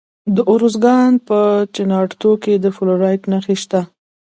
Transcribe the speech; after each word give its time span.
د 0.35 0.37
ارزګان 0.53 1.11
په 1.27 1.39
چنارتو 1.75 2.31
کې 2.43 2.53
د 2.63 2.65
فلورایټ 2.75 3.21
نښې 3.31 3.55
شته. 3.61 3.81